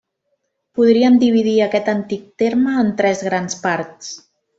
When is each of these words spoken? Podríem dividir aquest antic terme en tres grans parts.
Podríem 0.77 1.19
dividir 1.23 1.53
aquest 1.65 1.91
antic 1.93 2.23
terme 2.43 2.73
en 2.85 2.89
tres 3.03 3.23
grans 3.29 3.59
parts. 3.67 4.11